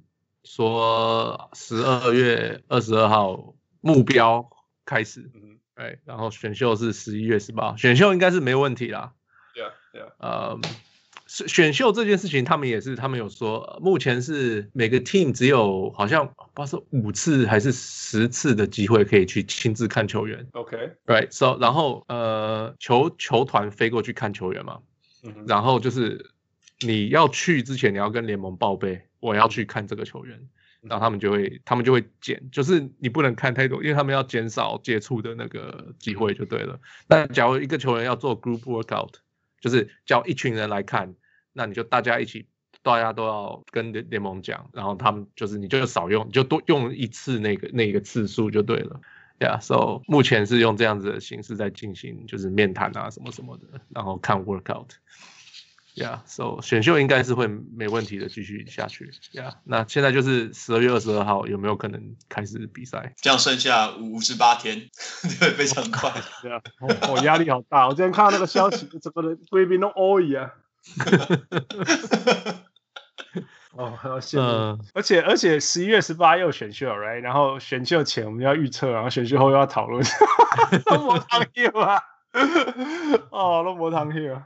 [0.44, 4.50] 说十二月二十二号目标
[4.86, 5.30] 开始。
[5.75, 9.13] 对，然后选秀是十一月十八，选秀应该是没问题啦。
[9.55, 10.09] 对啊，对啊。
[10.19, 10.61] 呃，
[11.27, 20.47] 选选秀这件事情，他们也是，他们有说，目前是每个 team 只有好像不知道是五次还是十次的机会可以去亲自看球员。
[20.53, 24.81] OK，right，so，然后呃，球球团飞过去看球员嘛，
[25.25, 26.31] 嗯、然后就是
[26.81, 30.49] 你要去之前，你要跟联盟报备，我要去看这个球员。
[30.83, 36.81] 然后他们就会，他们就会减，就是你不能看太多，因为他们要减少接触的那个机会就对了。
[37.09, 39.15] 那假如一个球员要做 group workout，
[39.61, 41.15] 就是叫一群人来看，
[41.53, 42.47] 那你就大家一起，
[42.83, 49.01] 大家都要跟联联盟讲，然后他们就是你就少用，你就多用一次那个那个次数就对了。
[49.39, 54.89] Yeah，so 目前是用这样子的形式在进行，就是面谈啊什么什么的，然后看 workout。
[55.95, 59.11] Yeah，so 选秀应该是会没问题的，继续下去。
[59.35, 63.13] Yeah，那现在就是十二月二十二号有没有可能开始比赛？
[63.21, 64.89] 这样剩下五十八天，
[65.39, 66.11] 对，非常快。
[66.41, 66.63] 对啊，
[67.13, 67.89] 我压力好大。
[67.89, 70.55] 我今天看到那个消息，整个人贵宾都 all 啊。
[73.77, 74.83] 哦，还要羡慕。
[74.95, 77.21] 而且而且十一月十八又选秀，right？
[77.21, 80.03] 然后选秀前我们要预测，然后选秀后又要讨论。
[80.87, 82.03] 都没汤喝啊！
[83.29, 84.43] 哦，都没汤喝。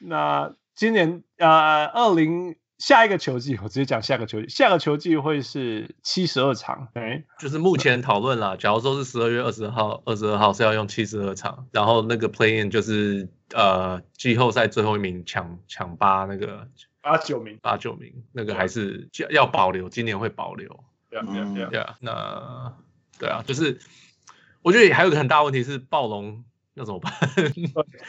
[0.00, 0.52] 那。
[0.74, 8.56] 今年呃，二零下一个球季，我直接讲下个球季，下个球季会是七十二场，对，就是目前讨论啦。
[8.56, 16.68] 假如说是十二月二十号，二十二号是要用七十二场，然后那个 play in 就是呃季后赛最后一名抢抢八那个
[17.00, 20.84] 八九名，八九名那个还是要保留，今年会保留。
[21.08, 22.76] 对啊对啊对啊，对啊，那
[23.20, 23.78] 对啊，就是
[24.62, 27.12] 我觉得还有个很大问题是暴龙要怎么办？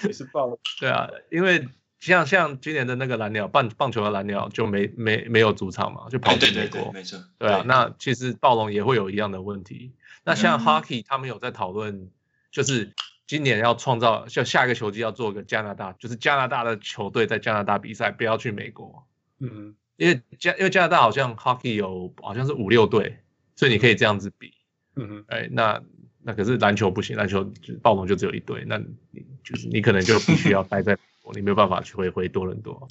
[0.03, 1.67] 也是暴龙， 对啊，因为。
[2.05, 7.63] 像像今年的那个蓝鸟棒棒球的蓝鸟就没没没有主场嘛，就跑去美国，没错，对啊。
[7.65, 9.91] 那其实暴龙也会有一样的问题。
[10.23, 12.09] 那像 Hockey 他们有在讨论，
[12.51, 12.93] 就是
[13.25, 19.07] 今年要创造，像下一个球季要做个加拿大，就是加拿大的球队在加拿大比赛，不要去美国。
[19.39, 23.17] 嗯，因为加因为加拿大好像 Hockey 有好像是五六队，
[23.55, 24.53] 所以你可以这样子比。
[24.95, 25.81] 嗯哼，哎，那
[26.21, 28.77] 那可是篮球不行，篮球暴龙就只有一队，那
[29.11, 30.97] 你就是你可能就必须要待在。
[31.33, 32.87] 你没有办法去回回多伦多，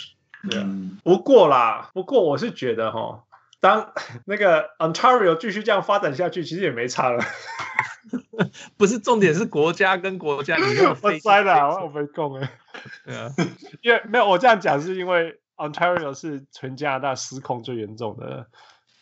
[0.51, 0.69] 对啊。
[1.03, 3.25] 不过啦，不过我是觉得哈，
[3.61, 3.93] 当
[4.27, 7.25] 那个 Ontario 继续这样发展下去，其实也没差了。
[8.77, 12.51] 不是重点是国家跟国家，你没有 我栽了，我没空哎。
[13.05, 13.31] 对啊，
[13.83, 18.47] 因为没有我这样讲，是因为 Ontario 是全加拿大失控最严重的。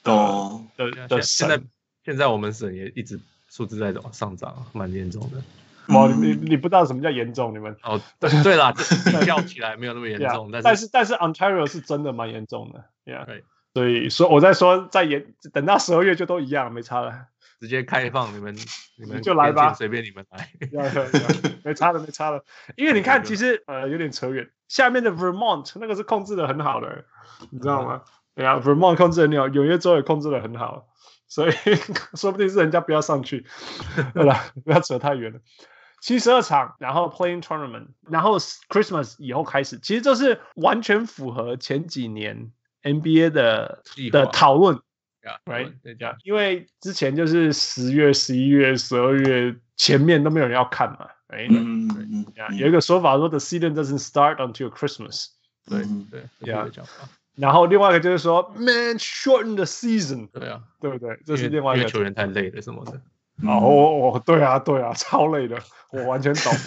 [0.04, 1.60] 哦，的的现在
[2.04, 3.18] 现在我们省也一直
[3.48, 5.42] 数字在往上涨，蛮严重的。
[5.88, 7.52] 哦，你你不知道什么叫严重？
[7.54, 8.30] 你们哦， 对。
[8.42, 13.42] 对啦，比较 起来没有那么严重，但是但是 Ontario 是真的蛮严重的，Yeah，
[13.74, 17.26] 所以说我在说在延，等到十二月就都一样，没差了，
[17.60, 18.54] 直接开放你们
[18.96, 20.50] 你们就来吧，随便你们来，
[21.64, 22.44] 没差了没差了，
[22.76, 27.04] 因为你看其实呃有点扯远，下面的 Vermont 那个是控制的很好的，
[27.50, 28.02] 你知道吗？
[28.34, 30.86] 对啊，Vermont 控制的很好，纽约州也控制的很好，
[31.28, 31.52] 所以
[32.14, 33.46] 说不定是人家不要上去，
[34.14, 35.40] 对吧，不要扯太远了。
[36.02, 38.36] 七十二场，然后 Playing Tournament，然后
[38.68, 42.50] Christmas 以后开始，其实这是完全符合前几年
[42.82, 44.80] NBA 的的讨论
[45.44, 45.72] ，right？
[45.84, 55.28] 对，这样，因为之前就是十月、十一月、十二月前面都没有人要看嘛，哎，嗯嗯嗯，有一个说法说 The season doesn't start until Christmas，
[55.66, 57.08] 对对，这样讲法。
[57.36, 61.18] 然后另外一个就是说，Man shorten the season，对啊，对不对？
[61.24, 63.00] 这是另外一个球员太累了什么的。
[63.46, 65.58] 哦，我我对啊对啊，超累的，
[65.90, 66.52] 我完全懂。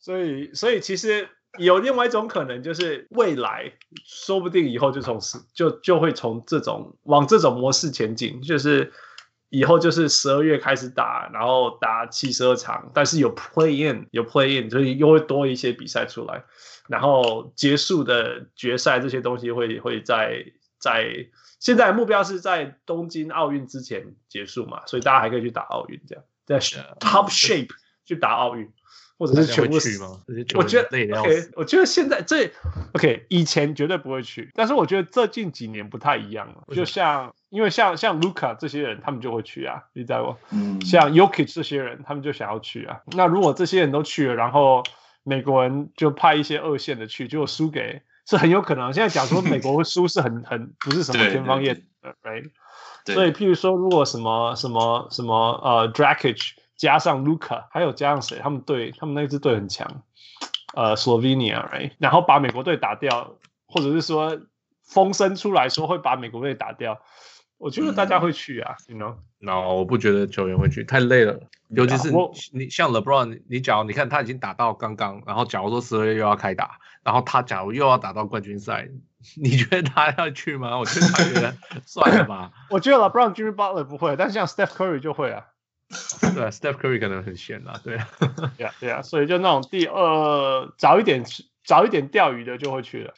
[0.00, 3.72] 所以所以其实有另外一种可能，就是未来
[4.04, 5.20] 说不定以后就从
[5.54, 8.92] 就就会从这种往这种模式前进，就是
[9.48, 16.42] 以后就是十二月开始打，然后打七十二场，但是有 play in 有 play in，所以又会多一些比赛出来，
[16.88, 20.44] 然后结束的决赛这些东西会会在
[20.78, 21.26] 在
[21.58, 27.70] 现在目标是在东京奥运之前结束嘛，所以大家还可以去打奥运，这样在 top shape
[28.04, 28.72] 去打奥运。
[29.18, 30.20] 或者是全部去吗？
[30.56, 30.88] 我觉得
[31.18, 32.52] ，OK，我觉得现在这
[32.92, 36.64] ，OK，以前绝对不会去，但是我觉得这近几年不太一样了。
[36.74, 40.54] 就像，因为像像 Luca 这些人，他们就会去啊，你知道不？
[40.54, 40.84] 嗯。
[40.84, 43.00] 像 y o k i c 这些人，他们就想要去啊。
[43.06, 44.82] 那如果这些人都去了，然后
[45.22, 48.92] 美国人就派一些二线的去，结果输给，是很有可能。
[48.92, 52.50] 现在讲说 美国输是很很不是什么天方夜谭的，right？
[53.06, 56.52] 所以，譬如说，如果什么什么什么呃，Dragic。
[56.76, 58.38] 加上 Luca，，还有加上谁？
[58.38, 60.02] 他们队，他们那支队很强，
[60.74, 61.92] 呃，Slovenia，right？
[61.96, 64.38] 然后把美国队打掉，或者是说
[64.84, 67.00] 风声出来说会把美国队打掉，
[67.58, 69.14] 我觉得大家会去啊，你 know？
[69.38, 72.10] 那我不觉得球员会去，太累了，尤其是
[72.52, 78.88] 你像 LeBron，你假如你看他已经打到刚刚，然后假如说十二月又要开打，然后他假如又要打到冠军赛，
[79.36, 80.78] 你觉得他要去吗？
[80.78, 82.50] 我觉得他觉得算了吧。
[82.70, 85.46] 我觉得 LeBron、Jimmy Butler 不会，但是像 Steph Curry 就会啊。
[86.34, 88.08] 对啊，Steph Curry 可能很闲啊，对啊，
[88.80, 91.24] 对啊，所以就那种第二早一点
[91.64, 93.14] 早一点钓鱼的就会去了，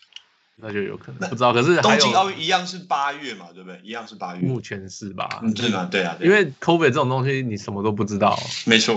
[0.60, 1.52] 那就有可能不知道。
[1.52, 3.80] 可是东京奥运一样是八月嘛，对不对？
[3.82, 5.40] 一样是八月，目前是吧？
[5.42, 8.94] 嗯，对啊，对啊，因为 COVID 这种东西你什么都不知道， 没错，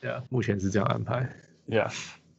[0.00, 1.28] 对啊，目前是这样安排，
[1.68, 1.90] 对啊，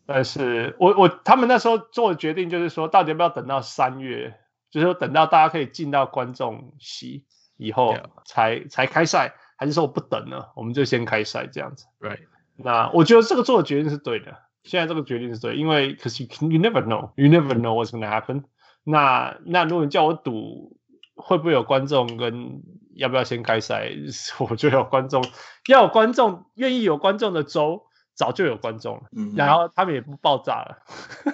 [0.06, 4.36] 但是我我他们那时候做的决定就是说，到底要不要等到三月，
[4.69, 7.26] 就是说等到大家可以进到观众席
[7.58, 7.95] 以后
[8.26, 9.36] 才才开赛。
[9.62, 11.84] 还是说我不等了，我们就先开赛这样子。
[12.00, 12.19] Right，
[12.56, 14.38] 那我觉得这个做的决定是对的。
[14.63, 18.43] 现在这个决定是对，因为可是 you, you never know, you never know what's gonna happen
[18.84, 19.38] 那。
[19.45, 20.78] 那那如果你叫我赌
[21.15, 22.62] 会不会有观众跟
[22.95, 23.89] 要不要先开赛，
[24.39, 25.24] 我觉得有观众，
[25.67, 29.04] 要有观众愿意有观众的州早就有观众了。
[29.15, 29.34] 嗯。
[29.36, 30.78] 然后他们也不爆炸了，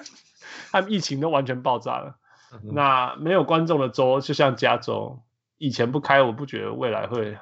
[0.72, 2.16] 他们疫情都完全爆炸了。
[2.54, 5.24] 嗯、那没有观众的州，就像加州，
[5.58, 7.38] 以前不开，我不觉得未来会。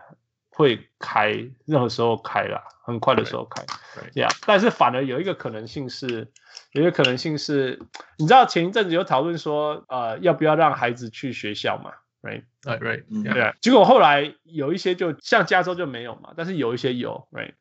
[0.55, 1.29] 会开，
[1.65, 3.65] 任何时候开啦，很快的时候开，
[4.13, 4.29] 这样。
[4.45, 6.27] 但是反而有一个可能性是，
[6.73, 7.79] 有一个可能性是，
[8.17, 13.55] 你知道前一阵子有讨论说，呃，要不要让孩子去学校嘛？Right，right，right，对。
[13.61, 17.53] 结果后来有一些就像加州就没有嘛，但是有一些有，Right。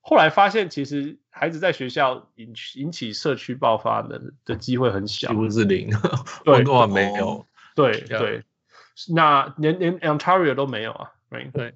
[0.00, 5.90] 后来发现其实孩子在学校引引起社区爆发的的机会很小，几乎是零，
[6.44, 8.44] 温哥华没有，对对。
[9.14, 11.74] 那连连 Ontario 都没有啊，Right，对。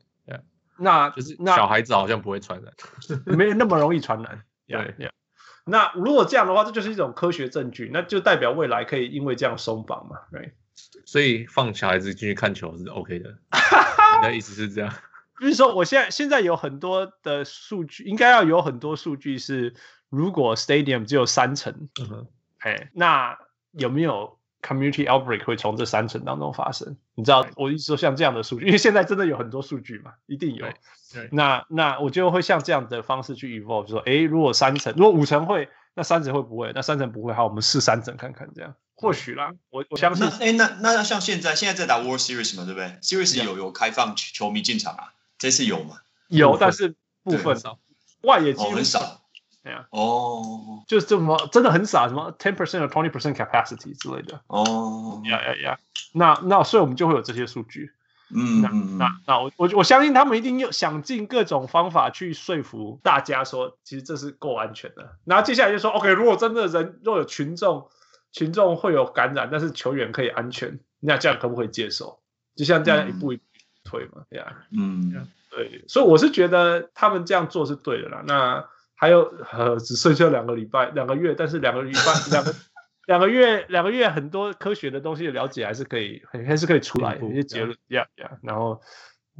[0.80, 2.72] 那就是小孩子好像不会传染，
[3.36, 4.42] 没有那么容易传染。
[4.66, 5.10] 对，yeah.
[5.64, 10.52] 那如果这样的话，这就是一种科学证据，那就代表未来可以因为这样松绑嘛，right?
[11.04, 13.30] 所以放小孩子进去看球是 OK 的。
[14.22, 14.92] 你的意思是这样？
[15.38, 19.74] 就是说，我现在现在有很多的数据，应该要有很多数据是，
[20.08, 21.88] 如果 stadium 只有三层，
[22.58, 23.38] 哎、uh 那
[23.72, 30.66] 有没有？Community outbreak 会从这三层当中发生，你知道，我一直说像这样的数据， 因为现在真的有很多数据嘛，一定有。
[31.12, 36.72] 对，那那我就会像这样的方式去 evolve，就说，诶，如果三层，如果五层会，那三层会不会？
[36.74, 39.52] 那三层不会，好，我们试三层看看，这样或许啦。
[39.70, 40.26] 我我相信。
[40.40, 45.14] 哎，那那像现在现在在打 World Series 嘛，对不对？Series 有有开放球迷进场啊？
[45.38, 45.96] 这次有吗？
[46.28, 46.94] 有，但是
[47.24, 47.78] 部分少，
[48.22, 49.19] 外野几乎很少。
[49.62, 54.40] 对呀，哦，就是这么真的很傻，什么 ten percent or twenty percent capacity 之类的。
[54.46, 55.78] 哦，呀呀呀，
[56.14, 57.90] 那那所以我们就会有这些数据。
[58.34, 65.16] 嗯，那那那我我我相信他们一定又想尽各种方法去说服大家说，其实这是够安全的。
[65.24, 67.88] 然后接下来就说，OK，如果真的人若有群众
[68.30, 72.20] 群众会有感染，但是球员可以安全，那这样可不可以接受？
[72.54, 73.42] 就像这样一步一步
[73.82, 78.22] 推嘛，对呀，嗯，对，所以我是觉得他们这样做是对的啦。
[78.24, 78.64] 那
[79.00, 82.54] 还有呃，只剩下两个礼拜、两个月，但是两个礼拜、两个
[83.06, 88.80] 两个月、两个月，很多科学的东西的了解还是可以，还是可以出来一些结论，呀呀，然后，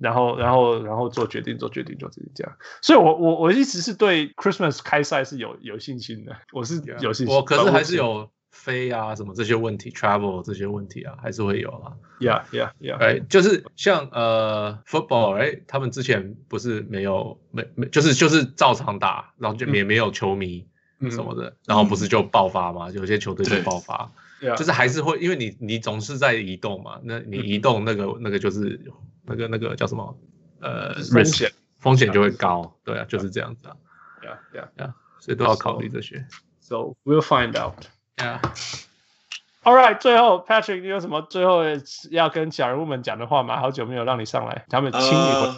[0.00, 2.56] 然后，然后，然后做决定，做决定，做决定，这样。
[2.80, 7.36] 所以我，我我我一直是对 Christmas 开赛是有有信心的，我是有信心。
[7.36, 8.30] 我可是还是有。
[8.50, 11.92] 飞啊，什么这些问题，travel 这些问题啊，还是会有啊。
[12.18, 12.96] Yeah, yeah, yeah.
[12.96, 20.66] 哎，就是像呃，football，哎，他们之前不是没有没没，就是就是照常打，然后就也没有球迷
[21.10, 22.90] 什么的，嗯、然后不是就爆发嘛？
[22.90, 24.10] 嗯、有些球队就爆发，
[24.56, 28.80] 就是还是会，因为你你总是在移动嘛，那你移动那个、嗯、那个就是
[29.24, 30.18] 那个那个叫什么？
[30.60, 33.76] 呃，风险风险就会高，对啊，就是这样子啊。
[34.22, 34.92] Yeah, yeah, yeah.
[35.18, 36.26] 所以都要考虑这些。
[36.60, 37.86] So we'll find out.
[38.20, 38.38] Yeah.
[39.62, 41.62] All right，最后 Patrick，你有什么最后
[42.10, 43.60] 要跟小人物们讲的话吗？
[43.60, 45.54] 好久没有让你上来，他们亲你回。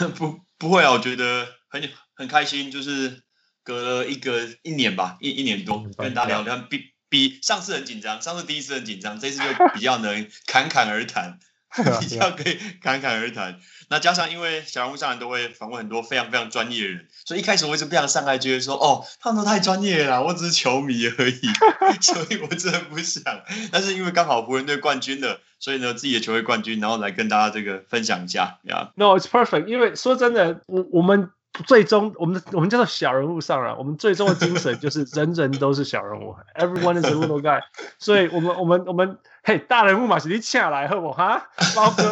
[0.00, 3.22] 呃、 不不会啊，我觉得很很开心，就是
[3.62, 11.38] 隔了一个一年吧，一一年多跟大家聊聊，比比上次很紧张，上次第一次很紧张，这次就比较能侃侃而谈。
[12.00, 13.58] 比较可以侃侃而谈。
[13.88, 21.40] 那加上因为小人物上来都会访问很多非常非常专业的人，所以一开始我一直不想上来，觉得说哦，他们都太专业了，我只是球迷而已，
[22.02, 23.22] 所以我真的不想。
[23.70, 28.90] 但是因为刚好湖人队冠军了，所以呢自己的球队冠军，然后来跟大家这个分享一下呀。
[28.96, 29.04] Yeah.
[29.04, 29.66] No, it's perfect。
[29.66, 31.30] 因为说真的，我我们。
[31.64, 33.72] 最终，我们我们叫做小人物上来。
[33.72, 37.60] 我们最终的精神 就是人人都是小人物，Everyone is a little guy。
[37.98, 42.10] 所以我们我们我们嘿，大人物嘛，是你请来好不哈，包哥，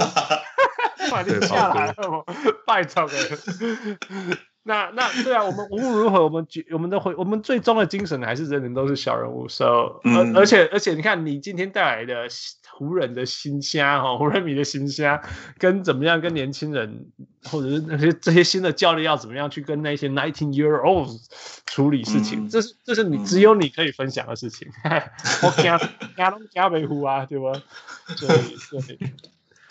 [1.11, 2.25] 把你请来好不？
[2.67, 3.11] 拜托了。
[4.67, 9.47] 那那对啊，我们无论如何，我们我们的会，我们最终的精神还是人人都是小人物。
[9.49, 12.29] So，、嗯、而而且而且，你看你今天带来的
[12.71, 15.23] 湖人的新虾哈，湖人米的新虾，
[15.59, 17.07] 跟怎么样跟年轻人，
[17.45, 21.27] 或者是那些这些新的教练要怎么样去跟那些 nineteen year olds
[21.67, 24.67] 处理事情，嗯、这是这是你只有你可以分享的事情。
[25.45, 25.65] 我惊
[26.17, 27.53] 惊都惊维护啊，对吧？
[28.17, 28.99] 所以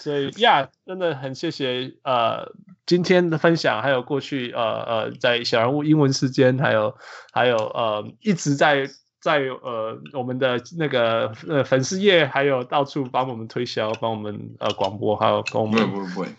[0.03, 2.51] 所以呀，真的很谢谢呃。
[2.85, 6.93] 今天的分享，还有过去呃呃，在小人物英文时间，还有
[7.31, 8.89] 还有呃，一直在
[9.21, 15.81] 在呃我们的那个呃粉丝页，还有到处帮我们推销，帮我们呃广播，还有跟我们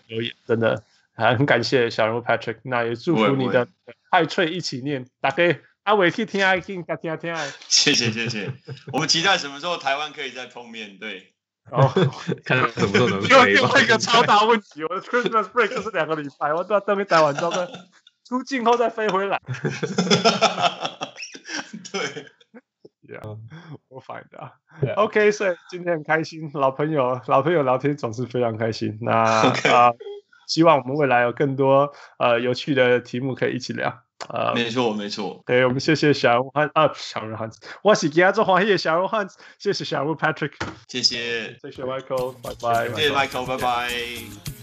[0.05, 0.83] 留言，真的
[1.15, 3.67] 还很感谢小人物 Patrick，那也祝福你的
[4.11, 8.51] 派翠一起念，打给阿伟去听爱听，听听听爱，谢谢谢谢，
[8.93, 11.31] 我们期待什么时候台湾可以再碰面，对。
[11.71, 11.91] 哦，
[12.45, 13.27] 看什么时候能 飞？
[13.29, 17.67] 又另外一个超大问题，我的 Christmas break 就是两个礼拜，我到这边待完之后再
[18.27, 19.39] 出境后再飞回来。
[21.91, 22.25] 对
[23.07, 23.37] ，Yeah，
[23.87, 24.51] 我 find out。
[24.97, 28.97] OK，所以今天很开心，老朋友老朋友聊天总是非常开心。
[29.01, 29.95] 那啊 Okay.、呃，
[30.47, 34.01] 希望我们未来有更多呃有趣的题目可以一起聊。
[34.29, 37.49] 呃，没错没错，对，我们谢谢小人物汉啊，小人物汉，
[37.83, 39.27] 我是今天做黄页小人物汉，
[39.59, 40.53] 谢谢小人物 Patrick，
[40.87, 44.54] 谢谢，谢谢 Michael，拜拜，谢谢 Michael，拜拜。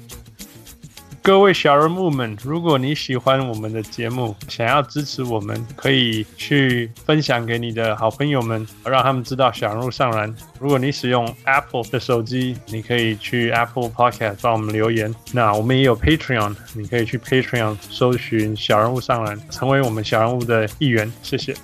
[1.23, 10.35] 各位小人物们，如果你喜欢我们的节目，想要支持我们，可以去分享给你的好朋友们，让他们知道小人物上篮。
[10.59, 15.15] 如果你使用 Apple 的手机，你可以去 Apple Podcast 帮我们留言。
[15.33, 21.11] 那我们也有 Patreon，你可以去 Patreon 搜寻小人物上篮，成为我们小人物的一员。
[21.23, 21.55] 谢谢。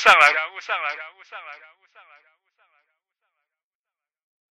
[0.00, 0.32] 上来